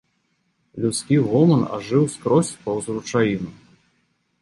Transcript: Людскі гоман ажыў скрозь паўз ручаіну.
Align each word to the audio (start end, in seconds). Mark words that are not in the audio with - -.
Людскі 0.85 1.19
гоман 1.27 1.63
ажыў 1.79 2.03
скрозь 2.17 2.53
паўз 2.65 2.85
ручаіну. 2.97 3.49